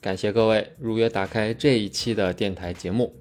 [0.00, 3.14] 感谢各位如约打开这一期的电台节目。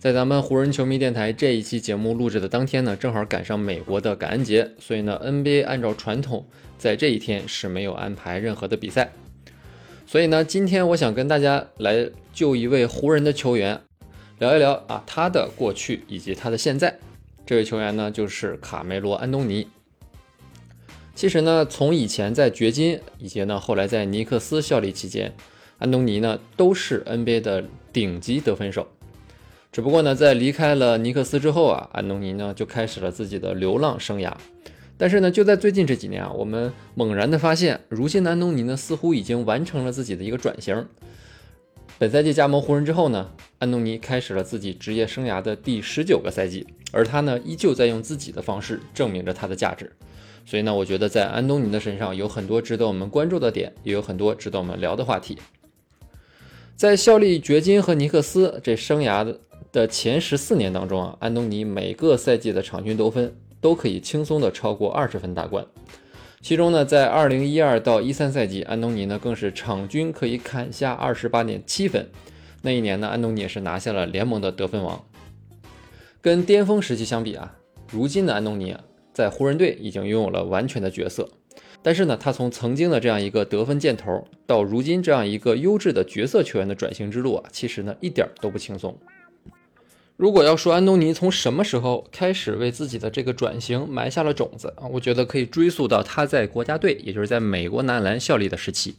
[0.00, 6.44] 在咱们湖人球迷电台这一期节目录制的当天呢，正好赶上美国的感恩节，所以呢，NBA 按照传统
[6.76, 9.12] 在这一天是没有安排任何的比赛。
[10.04, 13.80] 所以呢，今天我想跟大家来就一位湖人的球员。
[14.40, 16.98] 聊一聊啊，他的过去以及他的现在。
[17.46, 19.68] 这位球员呢，就是卡梅罗·安东尼。
[21.14, 25.32] 其实呢，从以前在掘金，以及呢后来在尼克斯效力期间，
[25.82, 28.86] 安东尼呢都是 NBA 的顶级得分手。
[29.72, 34.32] 只不过呢，在离开了尼克斯之后啊，安东尼呢就开始了自己的流浪生涯。
[34.96, 40.86] 但是呢，就在最近这几年啊，我们猛然的发现，如今的安东尼呢似乎已经完成了自己的一个转型。
[41.98, 49.90] 本赛季加盟湖人之后呢，安东尼开始了自己职业生涯的第十九个赛季，而他呢依旧在用自己的方式证明着他的价值。
[50.46, 55.38] 所以呢，我觉得在安东尼的身上有很多值得我们关注的点，也有很多值得我们聊的话题。
[56.82, 59.38] 在效力掘金和尼克斯这生涯的
[59.70, 65.64] 的前十四年当中啊，安东尼每个赛季的场均得分都可以轻松的超过二十分大关。
[66.40, 72.04] 其中呢，在二零一二到一三赛季，安东尼呢更是场均可以砍下二十八点七分。
[72.62, 75.04] 那一年呢，安东尼也是拿下了联盟的得分王。
[76.20, 77.54] 跟巅峰时期相比啊，
[77.92, 78.76] 如今的安东尼
[79.12, 81.28] 在湖人队已经拥有了完全的角色。
[81.82, 88.96] 但是呢，他从曾经的这样一个得分箭头，到如今这样一个优质的角色球员的转型之路啊，其实呢一点都不轻松。
[90.16, 98.94] 如果要说安东尼从什么时候开始为自己的这个转型埋下了种子啊，我觉得可以追溯到他在国家队，也就是在美国男篮效力的时期。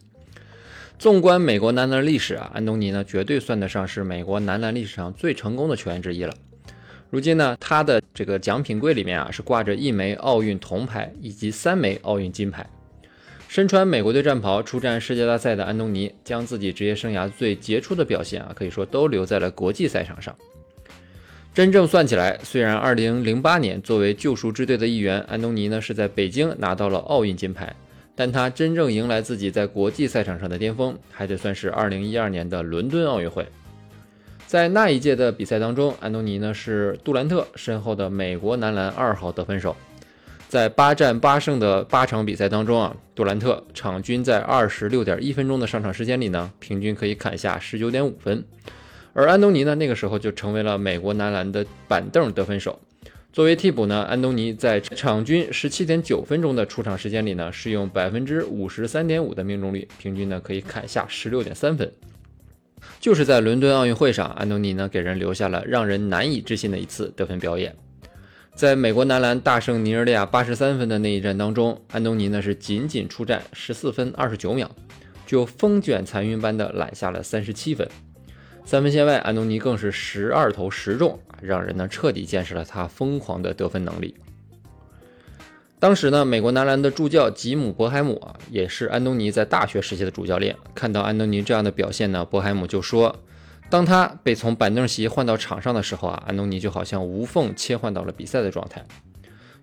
[1.00, 6.34] 纵观美国男篮历史啊，安东尼呢绝对算得上是美国男篮历史上最成功的球员之一了。
[7.14, 12.68] 如今呢，他的这个奖品柜里面啊是挂着一枚奥运铜牌以及三枚奥运金牌。
[13.48, 20.36] 身穿美国队战袍出战世界大赛的安东尼，将自己职业生涯最杰出的表现啊，可以说都留在了国际赛场上。
[21.54, 27.76] 真正算起来，虽然2008年作为救赎之队的一员，安东尼呢是在北京拿到了奥运金牌，
[28.16, 33.46] 但他真正迎来自己在国际赛场上的巅峰，还得算是2012年的伦敦奥运会。
[34.54, 39.76] 在那一届的比赛当中，安东尼呢是杜兰特身后的美国男篮二号得分手。
[40.48, 48.44] 在八战八胜的八场比赛当中啊，杜兰特场均在26.1分钟的上场时间里呢，平均可以砍下19.5分。
[49.14, 52.80] 而安东尼呢，那个时候就成为了美国男篮的板凳得分手。
[53.32, 61.92] 作为替补呢，安东尼在场均十七点九分钟的出场时间里呢，是用百分之五十三点五的命中率，平均呢可以砍下十六点三分。
[63.00, 67.76] 就是在伦敦奥运会上，安东尼呢给人留下了让人难以置信的一次得分表演。
[68.56, 74.70] 在美国男篮大胜尼日利亚八十三分的那一战当中，安东尼呢是仅仅出战十四分二十九秒，
[75.26, 77.88] 就风卷残云般的揽下了三十七分。
[78.64, 84.16] 三分线外，安东尼更是十二投十中，让人呢彻底见识了他疯狂的得分能力。
[85.84, 90.56] 当时呢，美国男篮的助教吉姆·博海姆啊，也是安东尼在大学时期的主教练。
[90.74, 93.14] 看到安东尼这样的表现呢，博海姆就说
[93.70, 98.86] ：“当他被从板凳席换到场上的时候啊，安东尼就好像无缝切换到了比赛的状态。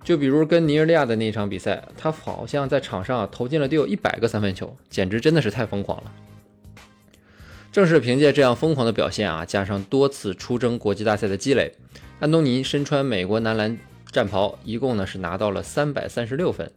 [0.04, 6.12] 就比如跟尼日利亚的那一场比赛，他好像在场上投进了得有一百个三分球，简直真的是太疯狂了。”
[7.72, 11.72] 正是凭借这样疯狂的表现啊，加上多次出征国际大赛的积累，
[12.18, 13.78] 安东尼身穿美国男篮
[14.10, 16.70] 战袍，一共呢是拿到了三百三十六分。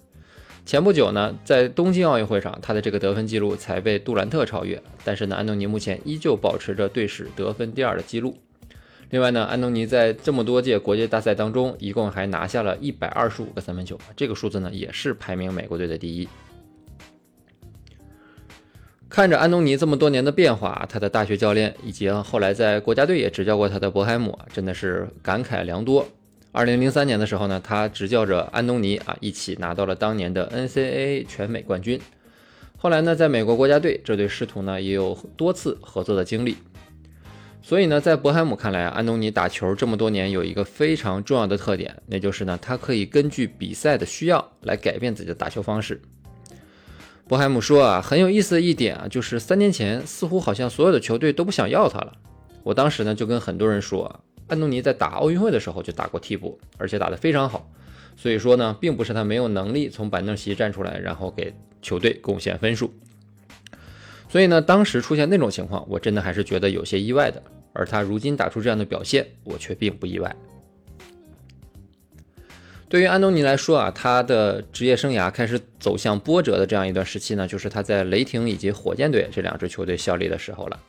[0.65, 4.81] 前不久呢，在东京奥运会上，他的这个得分记录才被杜兰特超越。
[5.03, 8.37] 但是呢，安东尼目前依旧保持着队史得分第二的记录。
[9.09, 16.27] 另外呢，安东尼在这么多届国际大赛当中，一共还拿下了一百二十五个三分球，这个数字呢也是排名美国队的第一。
[19.09, 26.07] 看着安东尼这么多年的变化，他的大学教练以及后来在国家队也执教过他的博海姆啊，真的是感慨良多。
[26.55, 31.99] 二零零三年的时候呢，他执教着安东尼啊，一起拿到了当年的 NCAA 全美冠军。
[32.77, 36.55] 后来呢，在美国国家队，这对师徒呢也有多次合作的经历。
[37.63, 45.99] 所以呢，在博海姆看来啊，安东尼打球这么多年有一个非常重要的特点，那就是呢，他可以根据比赛的需要来改变自己的打球方式。
[47.27, 52.13] 波海姆说啊，很有意思的一点啊，就是三年前似乎好像所有的球队都不想要他了。
[52.61, 57.69] 我当时呢就跟很多人说，安东尼在打奥运会的时候就打过替补，而且打得非常好。
[58.15, 62.93] 所以说呢，并不是他没有能力从板凳席站出来，然后给球队贡献分数。
[64.29, 67.41] 所以呢，当时出现那种情况，我真的还是觉得有些意外的。
[67.71, 70.35] 而他如今打出这样的表现，我却并不意外。
[72.87, 80.79] 对于安东尼来说啊，他的职业生涯开始走向波折的这样一段时期呢，就是他在雷霆以及火箭队这两支球队效力的时候了。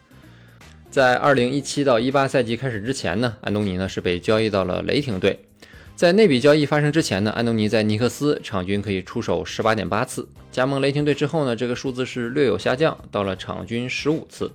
[0.94, 5.40] 在二零一七到一八赛季开始之前呢，安东尼呢是被交易到了雷霆队。
[5.96, 10.28] 在那笔交易发生之前呢，安东尼在尼克斯场均可以出手十八点八次。
[10.52, 14.52] 加盟雷霆队之后呢，这个数字是略有下降，到了场均十五次。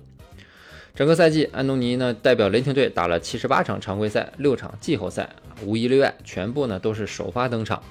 [0.94, 5.28] 整个赛季，安东尼呢代表雷霆队打了七十八场常规赛，六场季后赛，
[5.62, 7.82] 无一例外，全部呢都是首发登场。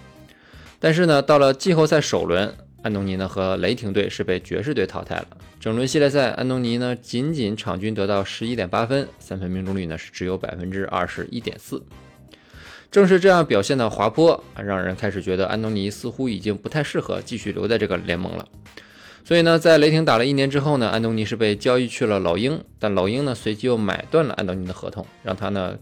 [0.79, 5.27] 但是呢，到了季后赛首轮，安东尼呢和雷霆队是被爵士队淘汰了。
[5.59, 11.83] 整轮系列赛，安东尼呢仅仅场均得到十一点八分，三分命中率呢是只有百分之二十一点四。
[12.89, 18.47] 正是这样表现的滑坡，让人开始觉得安东尼似乎已经不太适合继续留在这个联盟了。
[19.23, 25.77] 所以呢，在雷霆打了一年之后呢，安东尼是被交易去了老鹰，但老鹰呢随即又买断了安东尼的合同，让他呢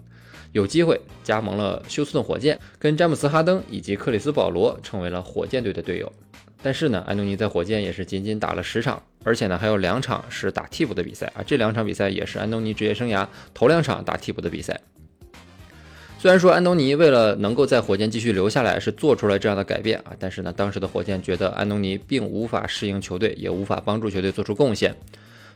[0.52, 6.12] 有机会加盟了休斯顿火箭，跟詹姆斯哈登以及克里斯保罗成为了火箭队的队友。
[6.62, 14.80] 但是呢，安东尼在火箭也是仅仅打了十场，而且呢还有两场是打替补的比赛啊，这两场比赛也是安东尼职业生涯头两场打替补的比赛。
[16.20, 24.96] 虽然说安东尼为了能够在火箭继续留下来，是做出了这样的改变啊，但是呢，当时的火箭觉得安东尼并无法适应球队，也无法帮助球队做出贡献，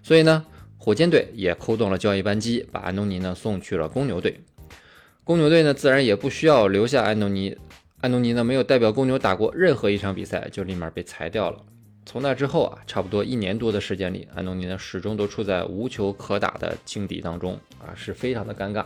[0.03, 0.45] 所以呢，
[0.77, 4.39] 火箭队也扣动了交易扳机，把安东尼呢送去了公牛队。
[5.23, 7.57] 公牛队呢，自然也不需要留下安东尼，
[8.01, 11.59] 安东尼呢没有代表公牛打过任何一场比赛，就立马被裁掉了。
[12.03, 18.83] 从那之后啊，差不多一年多的时间里，安东尼呢始终都处在无球可打的境地当中啊，是非常的尴尬。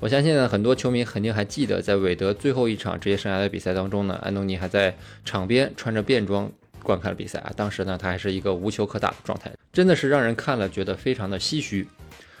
[0.00, 4.92] 我相信呢，很多球迷肯定还记得，在韦德最后一场职业生涯的比赛当中呢，安东尼还在
[5.24, 6.50] 场边穿着便装
[6.82, 7.52] 观看了比赛啊。
[7.54, 11.86] 当时呢，他还是一个无球可打的状态，真的是让人看了觉得非常的唏嘘。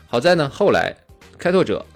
[0.08, 0.92] 好在呢，后来
[1.38, 1.86] 开拓者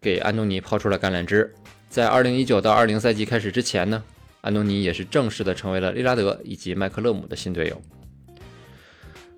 [0.00, 1.54] 给安东尼抛出了橄榄枝，
[1.88, 4.02] 在2019到20赛季开始之前呢，
[4.40, 7.80] 安东尼也是正式的成为了利拉德以及麦克勒姆的新队友。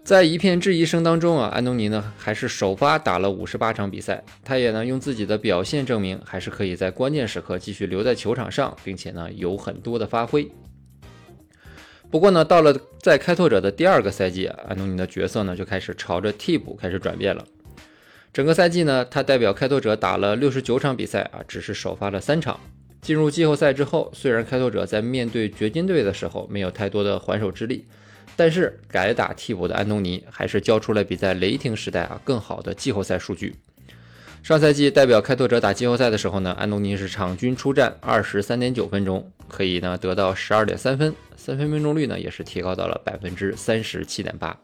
[0.02, 10.50] 在一片质疑声当中啊，安东尼呢还是首发打了五十八场比赛，他也呢用自己的表现证明，还是可以在关键时刻继续留在球场上，并且呢有很多的发挥。
[12.10, 17.44] 不过呢，到了在开拓者的第二个赛季，安东尼的角色呢就开始朝着替补开始转变了。
[18.32, 22.58] 整个赛季呢，他代表开拓者打了六十九场比赛啊，只是首发了三场。
[23.00, 27.86] 进入季后赛之后，虽然开拓者在面对掘金队的时候没有太多的还手之力。
[28.36, 33.56] 但是改打替补的安东尼还是交出了比在雷霆时代啊更好的季后赛数据。
[34.44, 44.56] 上赛季代表开拓者打季后赛的时候呢，安东尼是场均出战二十三点九分钟，可以呢得到十二点三分，三分命中率呢也是提高到了百分之三十七点八。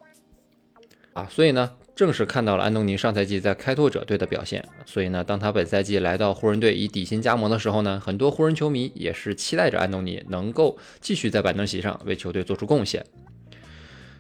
[1.15, 13.05] 啊，所以呢正是看到了安东尼上赛季在开拓者队的表现，所以呢当他本赛季来到湖人队以底薪加盟的时候呢，很多湖人球迷也是期待着安东尼能够继续在板凳席上为球队做出贡献。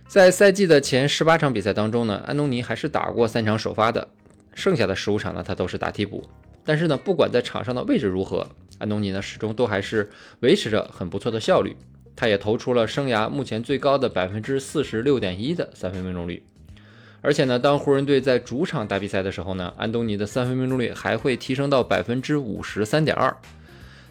[0.06, 4.06] 在赛季的前十八场比赛当中呢，安东尼还是打过三场首发的，
[4.54, 6.22] 剩下的十五场呢，他都是打替补。
[6.64, 8.48] 但是呢，不管在场上的位置如何，
[8.78, 10.08] 安东尼呢始终都还是
[10.40, 11.76] 维持着很不错的效率。
[12.14, 16.40] 他也投出了生涯目前最高的百分之四十六点一的三分命中率。
[17.24, 23.34] 而且呢，当湖人队在主场打比赛的时候呢，安东尼的三分命中率还会提升到百分之五十三点二。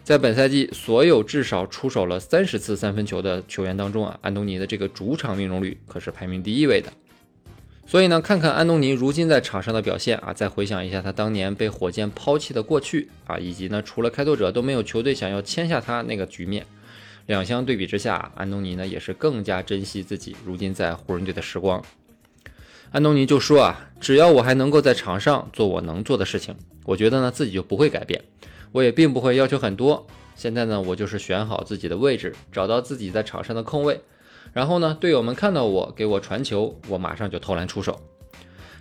[0.02, 6.92] 在本赛季所有至少出手了三十次三分球的球员当中啊，安东尼的这个主场命中率可是排名第一位的。
[7.86, 16.66] 所以呢，看看安东尼如今在场上的表现啊，再回想一下他当年被火箭抛弃的过去啊，以及呢除了开拓者都没有球队想要签下他那个局面，
[17.26, 21.80] 两相对比之下，安东尼呢也是更加珍惜自己如今在湖人队的时光。
[22.94, 28.22] 安东尼就说啊，只要我还能够在场上做我能做的事情，我觉得呢自己就不会改变。
[28.70, 34.00] 我也并不会要求很多，现在呢，我就是选好自己的位置，找到自己在场上的空位，
[34.52, 38.00] 然后呢，队友们看到我给我传球，我马上就投篮出手。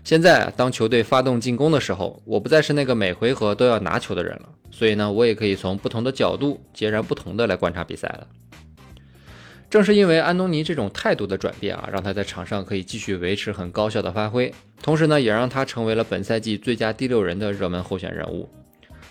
[0.03, 8.27] 现在当球队发动进攻的时候，我不再是那个每回合都要拿球的人了，所以呢，我也可以从不同的角度，截然不同的来观察比赛了。
[9.73, 14.53] 正是因为安东尼这种态度的转变啊，让他在场上可以继续维持很高效的发挥，
[14.83, 18.47] 同时呢，也让他成为了本赛季最佳第六人的热门候选人物。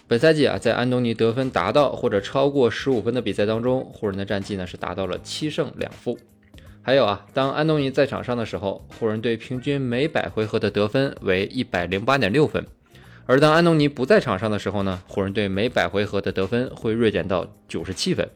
[0.07, 6.17] 本赛季啊，在安东尼得分达到或者超过十五分的比赛当中，湖人的战绩呢是达到了七胜两负。
[6.81, 12.63] 还有啊，当安东尼在场上的时候，湖人队平均每百回合的得分为一百零八点六分；
[13.27, 18.31] 而当安东尼不在场上的时候呢，湖人队每百回合的得分会锐减到九十七分。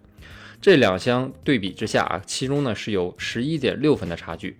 [0.60, 4.56] 这两相对比之下啊，其中呢是有十一点六分的差距。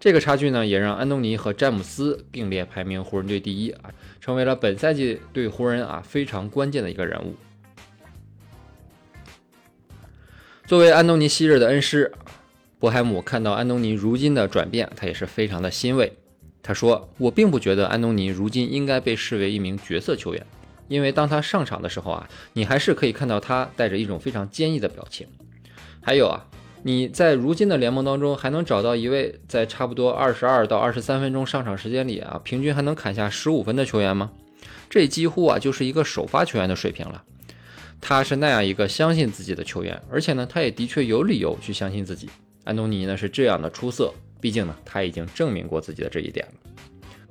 [0.00, 7.34] 这个差距呢，也让安东尼和詹姆斯并列排名湖人队第一啊，成为了本赛季对湖人啊非常关键的一个人物。
[10.66, 12.12] 作为安东尼昔日的恩师。
[12.80, 16.12] 博海姆看到安东尼如今的转变，他也是非常的欣慰。
[16.62, 20.46] 他说：“我并不觉得安东尼如今应该被视为一名角色球员，
[20.88, 25.26] 因为当他上场的时候啊，你还是可以看到他带着一种非常坚毅的表情。
[26.00, 26.44] 还有啊，
[26.82, 34.30] 你在如今的联盟当中还能找到一位在差不多二十二到二十三分钟上场时间里啊，平均还能砍下十五分的球员吗？
[34.88, 37.22] 这几乎啊就是一个首发球员的水平了。
[38.00, 42.30] 他是那样一个相信自己的球员，而且呢，他也的确有理由去相信自己。”
[42.64, 46.52] 安东尼呢是这样的出色，毕竟呢他已经证明过自己的这一点了。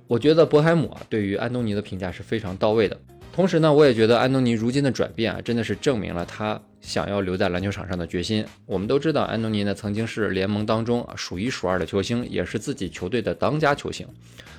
[0.08, 3.00] 我觉得博海姆啊对于安东尼的评价是非常到位的。
[3.38, 8.44] 同时呢，我也觉得安东尼如今的转变啊真的是证明了他想要留在篮球场上的决心。
[8.66, 14.08] 我们都知道安东尼呢曾经是联盟当中啊数一数二的球星，也是自己球队的当家球星。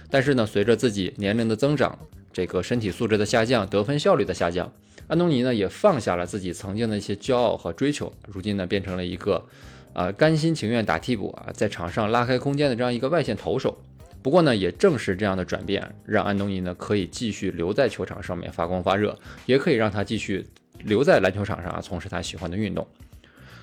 [0.08, 1.98] 但是呢，随着自己年龄的增长，
[2.32, 4.72] 这个身体素质的下降，得分效率的下降，
[5.08, 9.44] 安东尼呢也放下了自己曾经的一些骄傲和追求，如今呢变成了一个。
[9.92, 13.76] 啊，甘心情愿打替补啊，在场上拉开空间的这样一个外线投手。
[14.22, 20.46] 不过呢，也正是这样的转变，让安东尼呢可以继续留在球场上面发光发热，也可以让他继续
[20.80, 22.86] 留在篮球场上啊，从事他喜欢的运动。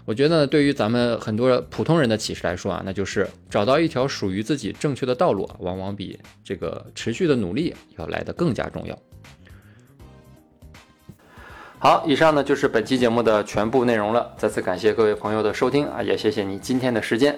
[0.05, 8.97] 我觉得呢对于咱们很多普通人的启示来说啊，那就是找到一条属于自己正确的道路啊，往往比这个持续的努力要来得更加重要。
[11.79, 14.33] 好，以上呢就是本期节目的全部内容了。
[14.37, 17.37] 再次感谢各位朋友的收听啊，也谢谢你今天的时间。